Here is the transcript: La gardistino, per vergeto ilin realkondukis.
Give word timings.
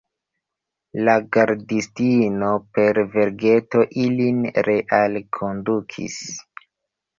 La 1.07 1.13
gardistino, 1.37 2.49
per 2.79 3.01
vergeto 3.17 3.85
ilin 4.07 4.43
realkondukis. 4.71 6.21